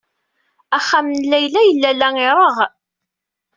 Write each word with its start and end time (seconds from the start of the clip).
Axxam 0.77 1.07
n 1.13 1.19
Layla 1.31 1.61
yella 1.63 1.91
la 1.93 2.07
ireɣɣ. 2.25 2.57